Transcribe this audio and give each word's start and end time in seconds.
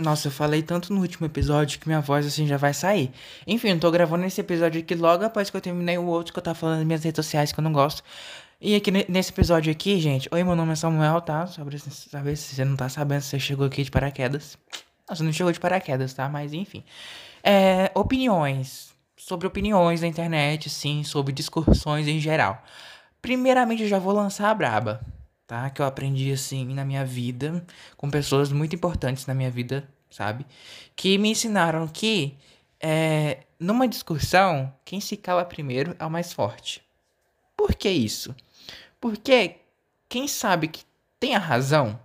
Nossa, 0.00 0.28
eu 0.28 0.32
falei 0.32 0.62
tanto 0.62 0.92
no 0.92 1.00
último 1.00 1.26
episódio 1.26 1.78
que 1.78 1.86
minha 1.86 2.00
voz 2.00 2.26
assim 2.26 2.46
já 2.46 2.56
vai 2.56 2.72
sair. 2.72 3.12
Enfim, 3.46 3.70
eu 3.70 3.80
tô 3.80 3.90
gravando 3.90 4.24
esse 4.24 4.40
episódio 4.40 4.80
aqui 4.80 4.94
logo 4.94 5.24
após 5.24 5.50
que 5.50 5.56
eu 5.56 5.60
terminei 5.60 5.98
o 5.98 6.06
outro 6.06 6.32
que 6.32 6.38
eu 6.38 6.42
tava 6.42 6.54
falando 6.54 6.78
nas 6.78 6.86
minhas 6.86 7.04
redes 7.04 7.16
sociais 7.24 7.52
que 7.52 7.60
eu 7.60 7.64
não 7.64 7.72
gosto. 7.72 8.02
E 8.60 8.74
aqui 8.74 8.90
nesse 9.08 9.30
episódio 9.30 9.70
aqui, 9.70 10.00
gente, 10.00 10.28
oi, 10.32 10.42
meu 10.44 10.56
nome 10.56 10.72
é 10.72 10.76
Samuel, 10.76 11.20
tá? 11.20 11.46
Só 11.46 11.64
pra 11.64 11.78
saber 11.78 12.36
se 12.36 12.54
você 12.54 12.64
não 12.64 12.76
tá 12.76 12.88
sabendo 12.88 13.20
se 13.22 13.28
você 13.28 13.38
chegou 13.38 13.66
aqui 13.66 13.82
de 13.82 13.90
paraquedas. 13.90 14.56
Você 15.08 15.22
não 15.22 15.32
chegou 15.32 15.52
de 15.52 15.60
paraquedas, 15.60 16.14
tá? 16.14 16.28
Mas 16.28 16.52
enfim. 16.52 16.84
É, 17.42 17.90
opiniões. 17.94 18.90
Sobre 19.16 19.46
opiniões 19.46 20.00
na 20.00 20.06
internet, 20.06 20.70
sim, 20.70 21.04
sobre 21.04 21.32
discussões 21.32 22.08
em 22.08 22.18
geral. 22.18 22.62
Primeiramente, 23.20 23.82
eu 23.82 23.88
já 23.88 23.98
vou 23.98 24.14
lançar 24.14 24.50
a 24.50 24.54
braba 24.54 25.00
tá? 25.50 25.68
Que 25.68 25.82
eu 25.82 25.86
aprendi 25.86 26.30
assim 26.30 26.64
na 26.72 26.84
minha 26.84 27.04
vida, 27.04 27.66
com 27.96 28.08
pessoas 28.08 28.52
muito 28.52 28.76
importantes 28.76 29.26
na 29.26 29.34
minha 29.34 29.50
vida, 29.50 29.84
sabe? 30.08 30.46
Que 30.94 31.18
me 31.18 31.28
ensinaram 31.28 31.88
que 31.88 32.38
é, 32.78 33.38
numa 33.58 33.88
discussão, 33.88 34.72
quem 34.84 35.00
se 35.00 35.16
cala 35.16 35.44
primeiro 35.44 35.96
é 35.98 36.06
o 36.06 36.10
mais 36.10 36.32
forte. 36.32 36.80
Por 37.56 37.74
que 37.74 37.90
isso? 37.90 38.32
Porque 39.00 39.56
quem 40.08 40.28
sabe 40.28 40.68
que 40.68 40.84
tem 41.18 41.34
a 41.34 41.40
razão, 41.40 41.98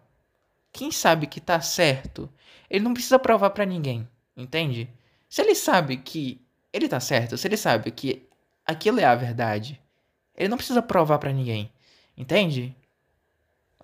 quem 0.73 0.89
sabe 0.89 1.27
que 1.27 1.39
tá 1.39 1.61
certo, 1.61 2.27
ele 2.67 2.83
não 2.83 2.95
precisa 2.95 3.19
provar 3.19 3.51
para 3.51 3.63
ninguém, 3.63 4.09
entende? 4.35 4.89
Se 5.29 5.43
ele 5.43 5.53
sabe 5.53 5.97
que 5.97 6.41
ele 6.73 6.87
tá 6.87 6.99
certo, 6.99 7.37
se 7.37 7.47
ele 7.47 7.57
sabe 7.57 7.91
que 7.91 8.27
aquilo 8.65 8.99
é 8.99 9.05
a 9.05 9.13
verdade, 9.13 9.79
ele 10.35 10.49
não 10.49 10.57
precisa 10.57 10.81
provar 10.81 11.19
para 11.19 11.31
ninguém, 11.31 11.71
entende? 12.17 12.75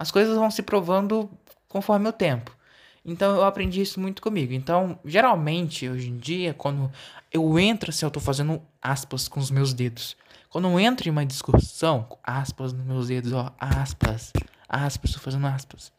As 0.01 0.09
coisas 0.09 0.35
vão 0.35 0.49
se 0.49 0.63
provando 0.63 1.29
conforme 1.69 2.09
o 2.09 2.11
tempo. 2.11 2.57
Então 3.05 3.35
eu 3.35 3.43
aprendi 3.43 3.81
isso 3.81 3.99
muito 3.99 4.19
comigo. 4.19 4.51
Então, 4.51 4.99
geralmente, 5.05 5.87
hoje 5.87 6.09
em 6.09 6.17
dia, 6.17 6.55
quando 6.55 6.91
eu 7.31 7.59
entro, 7.59 7.91
assim, 7.91 8.03
eu 8.03 8.09
tô 8.09 8.19
fazendo 8.19 8.59
aspas 8.81 9.27
com 9.27 9.39
os 9.39 9.51
meus 9.51 9.75
dedos. 9.75 10.17
Quando 10.49 10.67
eu 10.67 10.79
entro 10.79 11.07
em 11.07 11.11
uma 11.11 11.23
discussão, 11.23 12.07
aspas 12.23 12.73
nos 12.73 12.83
meus 12.83 13.09
dedos, 13.09 13.31
ó, 13.31 13.53
aspas, 13.59 14.33
aspas, 14.67 15.11
tô 15.11 15.19
fazendo 15.19 15.45
aspas. 15.45 15.93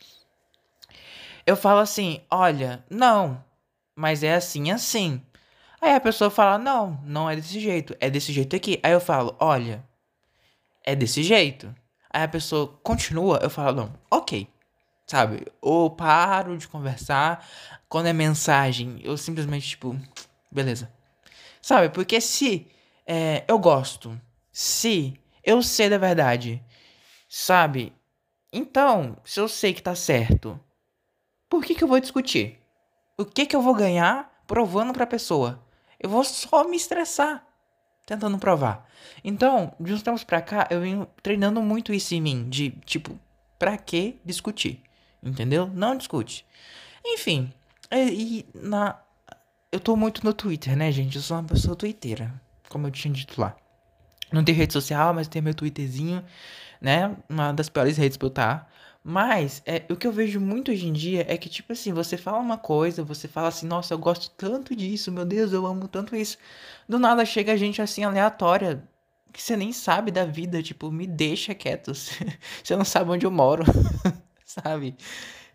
Eu 1.47 1.55
falo 1.55 1.79
assim, 1.79 2.23
olha, 2.29 2.85
não, 2.91 3.41
mas 3.95 4.25
é 4.25 4.35
assim, 4.35 4.73
assim. 4.73 5.23
Aí 5.81 5.95
a 5.95 6.01
pessoa 6.01 6.29
fala, 6.29 6.59
não, 6.59 7.01
não 7.05 7.31
é 7.31 7.37
desse 7.37 7.61
jeito, 7.61 7.97
é 8.01 8.11
desse 8.11 8.33
jeito 8.33 8.57
aqui. 8.57 8.81
Aí 8.83 8.91
eu 8.91 9.01
falo, 9.01 9.37
olha, 9.39 9.85
é 10.85 10.97
desse 10.97 11.23
jeito. 11.23 11.73
Aí 12.13 12.25
a 12.25 12.29
pessoa 12.29 12.69
continua, 12.83 13.39
eu 13.43 13.49
falo, 13.49 13.77
não, 13.77 13.95
ok. 14.11 14.47
Sabe? 15.07 15.47
Ou 15.61 15.91
paro 15.91 16.59
de 16.59 16.69
conversar. 16.69 17.47
Quando 17.89 18.07
é 18.07 18.13
mensagem, 18.13 19.01
eu 19.03 19.17
simplesmente, 19.17 19.69
tipo, 19.69 19.97
beleza. 20.51 20.93
Sabe? 21.61 21.89
Porque 21.89 22.21
se 22.21 22.67
é, 23.07 23.45
eu 23.49 23.59
gosto, 23.59 24.21
se 24.51 25.19
eu 25.43 25.63
sei 25.63 25.89
da 25.89 25.99
verdade, 25.99 26.63
sabe? 27.29 27.93
Então, 28.53 29.17
se 29.25 29.41
eu 29.41 29.49
sei 29.49 29.73
que 29.73 29.83
tá 29.83 29.95
certo, 29.95 30.61
por 31.49 31.65
que, 31.65 31.75
que 31.75 31.83
eu 31.85 31.89
vou 31.89 32.01
discutir? 32.01 32.59
O 33.19 33.25
que, 33.25 33.47
que 33.47 33.57
eu 33.57 33.63
vou 33.63 33.75
ganhar 33.75 34.43
provando 34.47 34.93
pra 34.93 35.07
pessoa? 35.07 35.65
Eu 35.99 36.11
vou 36.11 36.25
só 36.25 36.65
me 36.69 36.77
estressar 36.77 37.47
tentando 38.07 38.39
provar. 38.39 38.89
Então, 39.23 39.75
de 39.79 39.93
uns 39.93 40.03
tempos 40.03 40.25
pra 40.25 40.41
cá, 40.43 40.67
eu 40.71 40.81
venho 40.81 41.07
treinando 41.23 41.61
muito 41.63 41.93
isso 41.93 42.15
em 42.15 42.21
mim, 42.21 42.49
de 42.49 42.71
tipo, 42.85 43.19
pra 43.59 43.77
que 43.77 44.21
discutir? 44.25 44.83
Entendeu? 45.23 45.71
Não 45.73 45.97
discute. 45.97 46.45
Enfim, 47.05 47.53
e, 47.93 48.47
na. 48.55 48.99
Eu 49.71 49.81
tô 49.81 49.97
muito 49.97 50.25
no 50.25 50.35
Twitter, 50.35 50.77
né, 50.77 50.91
gente? 50.93 51.17
Eu 51.17 51.23
sou 51.23 51.37
uma 51.37 51.45
pessoa 51.45 51.75
twitteira, 51.75 52.33
como 52.69 52.87
eu 52.87 52.91
tinha 52.91 53.13
dito 53.13 53.41
lá. 53.41 53.57
Não 54.33 54.43
tenho 54.43 54.57
rede 54.57 54.73
social, 54.73 55.13
mas 55.13 55.29
tenho 55.29 55.45
meu 55.45 55.55
Twitterzinho, 55.55 56.25
né? 56.81 57.15
Uma 57.29 57.53
das 57.53 57.69
piores 57.69 57.99
redes 57.99 58.17
pra 58.17 58.27
eu 58.27 58.31
estar. 58.31 58.73
Mas 59.05 59.63
é, 59.67 59.85
o 59.91 59.97
que 59.97 60.07
eu 60.07 60.13
vejo 60.13 60.41
muito 60.41 60.71
hoje 60.71 60.87
em 60.87 60.93
dia 60.93 61.27
é 61.29 61.37
que, 61.37 61.49
tipo 61.49 61.73
assim, 61.73 61.93
você 61.93 62.17
fala 62.17 62.39
uma 62.39 62.57
coisa, 62.57 63.03
você 63.03 63.27
fala 63.27 63.49
assim, 63.49 63.67
nossa, 63.67 63.93
eu 63.95 63.99
gosto 63.99 64.31
tanto 64.37 64.77
disso, 64.77 65.11
meu 65.11 65.25
Deus, 65.25 65.53
eu 65.53 65.67
amo 65.67 65.89
tanto 65.89 66.15
isso. 66.15 66.39
Do 66.89 66.99
nada 66.99 67.25
chega 67.25 67.57
gente 67.57 67.83
assim, 67.83 68.05
aleatória, 68.05 68.89
que 69.33 69.43
você 69.43 69.57
nem 69.57 69.73
sabe 69.73 70.11
da 70.13 70.25
vida, 70.25 70.63
tipo, 70.63 70.91
me 70.91 71.07
deixa 71.07 71.55
quieto. 71.55 71.93
você 72.63 72.77
não 72.77 72.85
sabe 72.85 73.11
onde 73.11 73.27
eu 73.27 73.31
moro, 73.31 73.65
sabe? 74.61 74.97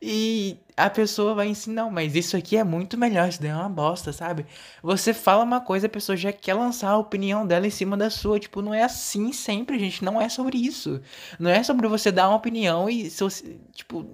E 0.02 0.60
a 0.76 0.90
pessoa 0.90 1.34
vai 1.34 1.48
ensinar, 1.48 1.84
não, 1.84 1.92
mas 1.92 2.16
isso 2.16 2.38
aqui 2.38 2.56
é 2.56 2.64
muito 2.64 2.98
melhor, 2.98 3.28
isso 3.30 3.42
daí 3.42 3.50
é 3.50 3.56
uma 3.56 3.70
bosta, 3.70 4.14
sabe? 4.14 4.46
Você 4.84 5.14
fala 5.14 5.44
uma 5.44 5.60
coisa, 5.60 5.88
a 5.88 5.90
pessoa 5.90 6.16
já 6.16 6.32
quer 6.32 6.54
lançar 6.54 6.90
a 6.90 6.98
opinião 6.98 7.48
dela 7.48 7.66
em 7.66 7.72
cima 7.72 7.98
da 7.98 8.10
sua. 8.10 8.40
Tipo, 8.40 8.62
não 8.62 8.74
é 8.74 8.84
assim 8.84 9.34
sempre, 9.34 9.80
gente. 9.80 10.04
Não 10.04 10.22
é 10.22 10.30
sobre 10.30 10.58
isso. 10.58 11.02
Não 11.40 11.50
é 11.50 11.64
sobre 11.64 11.88
você 11.88 12.12
dar 12.12 12.30
uma 12.30 12.38
opinião 12.38 12.90
e, 12.90 13.10
tipo, 13.74 14.06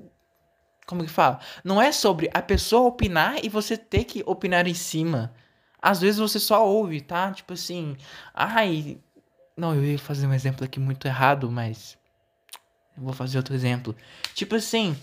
como 0.85 1.03
que 1.03 1.09
fala? 1.09 1.39
Não 1.63 1.81
é 1.81 1.91
sobre 1.91 2.29
a 2.33 2.41
pessoa 2.41 2.87
opinar 2.87 3.43
e 3.43 3.49
você 3.49 3.77
ter 3.77 4.05
que 4.05 4.23
opinar 4.25 4.67
em 4.67 4.73
cima. 4.73 5.33
Às 5.81 5.99
vezes 6.01 6.19
você 6.19 6.39
só 6.39 6.65
ouve, 6.65 7.01
tá? 7.01 7.31
Tipo 7.31 7.53
assim, 7.53 7.97
ai. 8.33 8.99
Não, 9.57 9.75
eu 9.75 9.83
ia 9.83 9.99
fazer 9.99 10.27
um 10.27 10.33
exemplo 10.33 10.63
aqui 10.65 10.79
muito 10.79 11.07
errado, 11.07 11.51
mas. 11.51 11.97
Vou 12.97 13.13
fazer 13.13 13.37
outro 13.37 13.55
exemplo. 13.55 13.95
Tipo 14.33 14.55
assim 14.55 14.95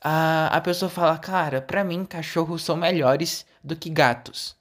a, 0.00 0.46
a 0.56 0.60
pessoa 0.60 0.88
fala, 0.88 1.18
cara, 1.18 1.60
pra 1.60 1.84
mim 1.84 2.04
cachorros 2.04 2.62
são 2.64 2.76
melhores 2.76 3.44
do 3.62 3.76
que 3.76 3.90
gatos. 3.90 4.56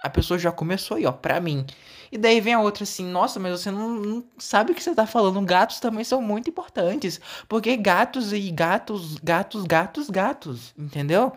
A 0.00 0.10
pessoa 0.10 0.38
já 0.38 0.52
começou 0.52 0.96
aí, 0.96 1.06
ó, 1.06 1.12
pra 1.12 1.40
mim. 1.40 1.66
E 2.12 2.18
daí 2.18 2.40
vem 2.40 2.52
a 2.54 2.60
outra 2.60 2.84
assim, 2.84 3.04
nossa, 3.04 3.40
mas 3.40 3.60
você 3.60 3.70
não, 3.70 3.88
não, 3.88 4.24
sabe 4.38 4.72
o 4.72 4.74
que 4.74 4.82
você 4.82 4.94
tá 4.94 5.06
falando. 5.06 5.40
Gatos 5.42 5.80
também 5.80 6.04
são 6.04 6.20
muito 6.20 6.50
importantes. 6.50 7.20
Porque 7.48 7.76
gatos 7.76 8.32
e 8.32 8.50
gatos, 8.50 9.16
gatos, 9.16 9.64
gatos, 9.64 10.10
gatos, 10.10 10.74
entendeu? 10.78 11.32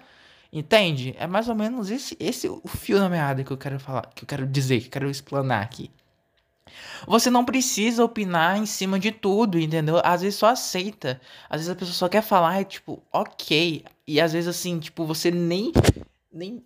Entende? 0.51 1.15
É 1.17 1.25
mais 1.25 1.49
ou 1.49 1.55
menos 1.55 1.89
esse, 1.89 2.15
esse 2.19 2.47
o 2.47 2.67
fio 2.67 2.99
da 2.99 3.09
meada 3.09 3.43
que 3.43 3.51
eu 3.51 3.57
quero 3.57 3.79
falar, 3.79 4.07
que 4.13 4.23
eu 4.23 4.27
quero 4.27 4.45
dizer, 4.45 4.81
que 4.81 4.87
eu 4.87 4.91
quero 4.91 5.09
explanar 5.09 5.63
aqui. 5.63 5.89
Você 7.07 7.29
não 7.29 7.45
precisa 7.45 8.03
opinar 8.03 8.57
em 8.57 8.65
cima 8.65 8.99
de 8.99 9.11
tudo, 9.11 9.59
entendeu? 9.59 10.01
Às 10.03 10.21
vezes 10.21 10.39
só 10.39 10.47
aceita. 10.47 11.19
Às 11.49 11.61
vezes 11.61 11.69
a 11.69 11.75
pessoa 11.75 11.93
só 11.93 12.09
quer 12.09 12.21
falar, 12.21 12.61
é 12.61 12.63
tipo, 12.63 13.01
ok. 13.11 13.83
E 14.07 14.21
às 14.21 14.33
vezes 14.33 14.47
assim, 14.47 14.79
tipo, 14.79 15.05
você 15.05 15.31
nem. 15.31 15.71
Nem. 16.31 16.63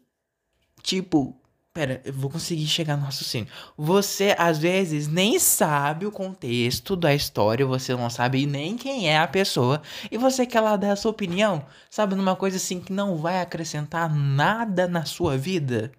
Tipo. 0.81 1.35
Pera, 1.73 2.01
eu 2.03 2.12
vou 2.12 2.29
conseguir 2.29 2.67
chegar 2.67 2.97
no 2.97 3.06
raciocínio. 3.06 3.47
Você, 3.78 4.35
às 4.38 4.57
vezes, 4.57 5.07
nem 5.07 5.39
sabe 5.39 6.06
o 6.06 6.12
contexto 6.12 6.97
da 6.97 7.16
história, 7.16 7.66
você 7.66 7.95
não 7.95 8.09
sabe 8.09 8.45
nem 8.45 8.75
quem 8.75 9.07
é 9.09 9.18
a 9.18 9.28
pessoa, 9.28 9.81
e 10.12 10.18
você 10.18 10.45
quer 10.45 10.59
lá 10.59 10.75
dar 10.75 10.91
a 10.91 10.95
sua 10.97 11.12
opinião, 11.12 11.66
sabe, 11.89 12.13
numa 12.13 12.35
coisa 12.35 12.57
assim 12.57 12.81
que 12.81 12.91
não 12.91 13.16
vai 13.16 13.39
acrescentar 13.39 14.13
nada 14.13 14.85
na 14.85 15.06
sua 15.06 15.38
vida, 15.38 15.94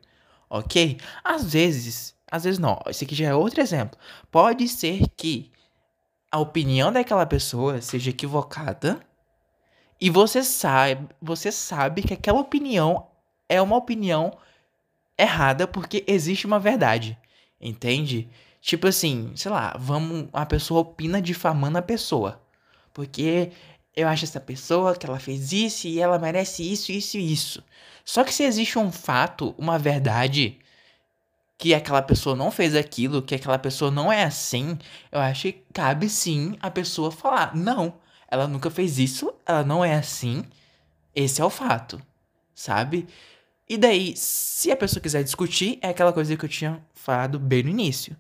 ok? 0.51 0.99
Às 1.25 1.51
vezes, 1.51 2.15
às 2.33 2.45
vezes 2.45 2.59
não. 2.59 2.81
Esse 2.87 3.05
aqui 3.05 3.15
já 3.15 3.27
é 3.29 3.35
outro 3.35 3.61
exemplo. 3.61 3.99
Pode 4.31 4.67
ser 4.67 5.07
que 5.15 5.53
a 6.31 6.39
opinião 6.39 6.91
daquela 6.91 7.27
pessoa 7.27 7.83
seja 7.83 8.09
equivocada 8.09 8.99
e 10.01 10.09
você 10.09 10.43
sabe, 10.43 11.15
você 11.21 11.53
sabe 11.53 12.01
que 12.01 12.15
aquela 12.15 12.41
opinião 12.41 13.07
é 13.51 13.61
uma 13.61 13.77
opinião 13.77 14.33
errada 15.19 15.69
porque 15.69 16.03
existe 16.07 16.47
uma 16.47 16.59
verdade. 16.59 17.19
Entende? 17.61 18.31
Tipo 18.63 18.87
assim, 18.87 19.33
sei 19.37 19.51
lá, 19.51 19.77
vamos, 19.79 20.29
a 20.33 20.47
pessoa 20.47 20.81
opina 20.81 21.21
difamando 21.21 21.77
a 21.77 21.83
pessoa. 21.83 22.41
Porque 22.95 23.53
eu 23.95 24.09
acho 24.09 24.25
essa 24.25 24.41
pessoa 24.41 24.97
que 24.97 25.05
ela 25.05 25.21
fez 25.21 25.53
isso 25.53 25.87
e 25.87 26.01
ela 26.01 26.19
merece 26.19 26.63
isso, 26.63 26.93
isso 26.93 27.19
e 27.19 27.31
isso. 27.31 27.63
Só 28.07 28.25
que 28.25 28.33
se 28.33 28.43
existe 28.43 28.79
um 28.79 28.91
fato, 28.91 29.55
uma 29.59 29.79
verdade, 29.79 30.59
que 31.63 31.73
aquela 31.73 32.03
pessoa 32.03 32.35
não 32.35 32.51
fez 32.51 32.75
aquilo, 32.75 33.23
que 33.23 33.37
aquela 33.37 33.57
pessoa 33.57 33.89
não 33.89 34.13
é 34.13 34.25
assim, 34.25 34.77
eu 35.13 35.21
acho 35.21 35.43
que 35.43 35.63
cabe 35.73 36.09
sim 36.09 36.57
a 36.61 36.69
pessoa 36.69 37.13
falar: 37.13 37.55
não, 37.55 38.01
ela 38.27 38.49
nunca 38.49 38.69
fez 38.69 38.99
isso, 38.99 39.33
ela 39.47 39.63
não 39.63 39.85
é 39.85 39.95
assim, 39.95 40.43
esse 41.15 41.41
é 41.41 41.45
o 41.45 41.49
fato, 41.49 42.03
sabe? 42.53 43.07
E 43.69 43.79
daí, 43.79 44.13
se 44.17 44.73
a 44.73 44.77
pessoa 44.77 45.01
quiser 45.01 45.23
discutir, 45.23 45.79
é 45.81 45.91
aquela 45.91 46.13
coisa 46.13 46.37
que 46.37 46.45
eu 46.45 46.49
tinha 46.49 46.85
falado 46.95 47.39
bem 47.39 47.63
no 47.63 47.69
início. 47.69 48.17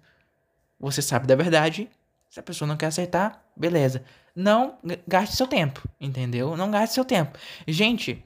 Você 0.78 1.02
sabe 1.02 1.26
da 1.26 1.34
verdade, 1.34 1.90
se 2.30 2.38
a 2.38 2.44
pessoa 2.44 2.68
não 2.68 2.76
quer 2.76 2.86
aceitar, 2.86 3.44
beleza. 3.56 4.04
Não 4.36 4.78
gaste 5.04 5.34
seu 5.34 5.48
tempo, 5.48 5.82
entendeu? 6.00 6.56
Não 6.56 6.70
gaste 6.70 6.94
seu 6.94 7.04
tempo. 7.04 7.36
Gente, 7.66 8.22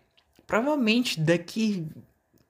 provavelmente 0.47 1.19
daqui 1.19 1.89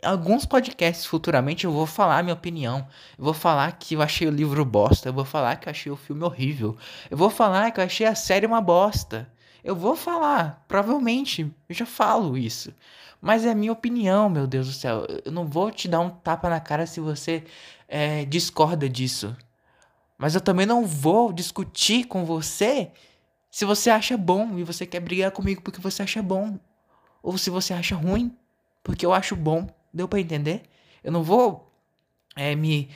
alguns 0.02 0.44
podcasts 0.44 1.06
futuramente 1.06 1.64
eu 1.64 1.72
vou 1.72 1.86
falar 1.86 2.22
minha 2.22 2.34
opinião. 2.34 2.86
Eu 3.18 3.24
vou 3.24 3.34
falar 3.34 3.72
que 3.72 3.94
eu 3.94 4.02
achei 4.02 4.26
o 4.28 4.30
livro 4.30 4.64
bosta. 4.64 5.08
Eu 5.08 5.12
vou 5.12 5.24
falar 5.24 5.56
que 5.56 5.68
eu 5.68 5.70
achei 5.70 5.90
o 5.90 5.96
filme 5.96 6.22
horrível. 6.24 6.76
Eu 7.10 7.16
vou 7.16 7.30
falar 7.30 7.70
que 7.70 7.80
eu 7.80 7.84
achei 7.84 8.06
a 8.06 8.14
série 8.14 8.46
uma 8.46 8.60
bosta. 8.60 9.30
Eu 9.64 9.74
vou 9.74 9.96
falar, 9.96 10.64
provavelmente, 10.68 11.52
eu 11.68 11.74
já 11.74 11.84
falo 11.84 12.38
isso. 12.38 12.72
Mas 13.20 13.44
é 13.44 13.50
a 13.50 13.54
minha 13.54 13.72
opinião, 13.72 14.28
meu 14.28 14.46
Deus 14.46 14.68
do 14.68 14.72
céu. 14.72 15.04
Eu 15.24 15.32
não 15.32 15.44
vou 15.46 15.70
te 15.72 15.88
dar 15.88 16.00
um 16.00 16.10
tapa 16.10 16.48
na 16.48 16.60
cara 16.60 16.86
se 16.86 17.00
você 17.00 17.42
é, 17.88 18.24
discorda 18.24 18.88
disso. 18.88 19.36
Mas 20.16 20.34
eu 20.34 20.40
também 20.40 20.66
não 20.66 20.86
vou 20.86 21.32
discutir 21.32 22.04
com 22.04 22.24
você 22.24 22.90
se 23.50 23.64
você 23.64 23.90
acha 23.90 24.16
bom 24.16 24.58
e 24.58 24.62
você 24.62 24.86
quer 24.86 25.00
brigar 25.00 25.30
comigo 25.30 25.62
porque 25.62 25.80
você 25.80 26.02
acha 26.02 26.22
bom. 26.22 26.58
Ou 27.22 27.36
se 27.36 27.50
você 27.50 27.74
acha 27.74 27.96
ruim 27.96 28.36
porque 28.82 29.04
eu 29.04 29.12
acho 29.12 29.34
bom. 29.34 29.66
Deu 29.96 30.06
para 30.06 30.20
entender? 30.20 30.62
Eu 31.02 31.10
não 31.10 31.22
vou 31.22 31.72
é, 32.36 32.54
me, 32.54 32.90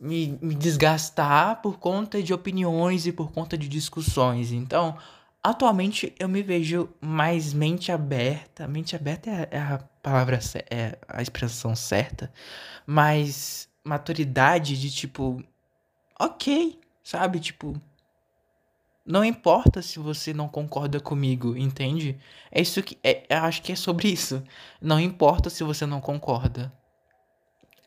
me, 0.00 0.38
me 0.40 0.54
desgastar 0.54 1.60
por 1.60 1.78
conta 1.78 2.22
de 2.22 2.32
opiniões 2.32 3.04
e 3.04 3.12
por 3.12 3.32
conta 3.32 3.58
de 3.58 3.68
discussões. 3.68 4.52
Então, 4.52 4.96
atualmente 5.42 6.14
eu 6.18 6.28
me 6.28 6.40
vejo 6.40 6.88
mais 7.00 7.52
mente 7.52 7.90
aberta. 7.90 8.68
Mente 8.68 8.94
aberta 8.94 9.28
é, 9.28 9.48
é 9.50 9.58
a 9.58 9.78
palavra, 10.00 10.38
é 10.70 10.96
a 11.08 11.20
expressão 11.20 11.74
certa. 11.74 12.32
Mas 12.86 13.68
maturidade 13.82 14.80
de 14.80 14.92
tipo, 14.92 15.42
ok, 16.18 16.78
sabe? 17.02 17.40
Tipo, 17.40 17.74
não 19.06 19.24
importa 19.24 19.82
se 19.82 19.98
você 19.98 20.32
não 20.32 20.48
concorda 20.48 20.98
comigo, 20.98 21.56
entende? 21.56 22.18
É 22.50 22.62
isso 22.62 22.82
que. 22.82 22.98
É, 23.02 23.26
acho 23.36 23.60
que 23.60 23.72
é 23.72 23.76
sobre 23.76 24.08
isso. 24.08 24.42
Não 24.80 24.98
importa 24.98 25.50
se 25.50 25.62
você 25.62 25.84
não 25.84 26.00
concorda. 26.00 26.72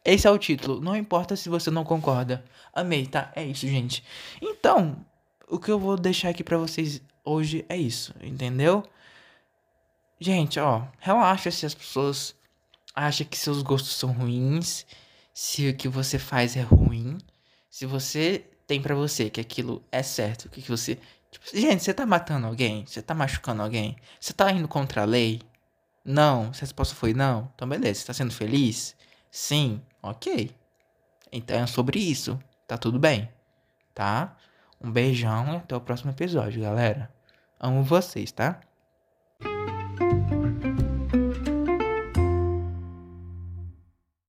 Esse 0.06 0.28
é 0.28 0.31
o 0.31 0.38
título. 0.38 0.80
Não 0.80 0.96
importa 0.96 1.36
se 1.36 1.50
você 1.50 1.72
não 1.72 1.84
concorda. 1.84 2.46
Amei, 2.72 3.08
tá? 3.08 3.31
É 3.36 3.44
isso, 3.44 3.68
gente. 3.68 4.04
Então, 4.42 5.04
o 5.50 5.58
que 5.58 5.72
eu 5.72 5.80
vou 5.80 5.98
deixar 5.98 6.30
aqui 6.30 6.44
para 6.44 6.58
vocês 6.58 7.02
hoje 7.25 7.66
é 7.68 7.75
isso, 7.75 8.13
entendeu? 8.22 8.84
Gente, 10.20 10.60
ó, 10.60 10.84
relaxa 11.00 11.52
se 11.52 11.66
as 11.66 11.74
pessoas 11.74 12.36
acham 12.96 13.28
que 13.28 13.38
seus 13.38 13.62
gostos 13.62 13.96
são 13.96 14.12
ruins, 14.12 14.86
se 15.34 15.70
o 15.70 15.75
que 15.75 15.88
você 15.88 16.18
faz 16.18 16.56
é 16.56 16.62
ruim, 16.62 17.18
se 17.70 17.86
você 17.86 18.46
tem 18.68 18.81
para 18.81 18.94
você 18.94 19.30
que 19.30 19.40
aquilo 19.40 19.81
é 19.92 20.04
certo, 20.04 20.50
que 20.50 20.62
você. 20.62 21.00
Tipo, 21.31 21.46
gente, 21.58 21.84
você 21.84 21.94
tá 21.94 22.06
matando 22.06 22.48
alguém? 22.48 22.86
Você 22.86 23.02
tá 23.02 23.16
machucando 23.16 23.64
alguém? 23.64 23.96
Você 24.19 24.34
tá 24.34 24.52
indo 24.52 24.68
contra 24.68 25.04
a 25.04 25.06
lei? 25.06 25.42
Não. 26.04 26.54
Se 26.54 26.60
a 26.60 26.62
resposta 26.62 26.94
foi 26.94 27.14
não, 27.14 27.50
então 27.56 27.68
beleza. 27.68 28.02
Você 28.02 28.08
tá 28.08 28.14
sendo 28.14 28.34
feliz? 28.34 28.96
Sim. 29.31 29.81
Ok. 30.04 30.52
Então 31.31 31.58
é 31.58 31.66
sobre 31.68 32.00
isso. 32.00 32.38
Tá 32.68 32.78
tudo 32.78 33.00
bem. 33.00 33.30
Tá? 33.96 34.36
Um 34.81 34.92
beijão 34.92 35.54
e 35.54 35.58
até 35.58 35.75
o 35.75 35.81
próximo 35.81 36.12
episódio, 36.12 36.62
galera. 36.62 37.10
Amo 37.60 37.84
vocês, 37.84 38.31
tá? 38.31 38.60